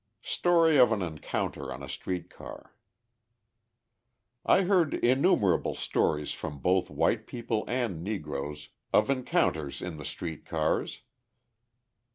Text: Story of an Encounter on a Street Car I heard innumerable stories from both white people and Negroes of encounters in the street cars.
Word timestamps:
Story 0.23 0.79
of 0.79 0.91
an 0.91 1.03
Encounter 1.03 1.71
on 1.71 1.83
a 1.83 1.87
Street 1.87 2.27
Car 2.31 2.73
I 4.43 4.63
heard 4.63 4.95
innumerable 4.95 5.75
stories 5.75 6.31
from 6.31 6.57
both 6.57 6.89
white 6.89 7.27
people 7.27 7.63
and 7.67 8.03
Negroes 8.03 8.69
of 8.91 9.11
encounters 9.11 9.79
in 9.79 9.97
the 9.97 10.05
street 10.05 10.43
cars. 10.43 11.03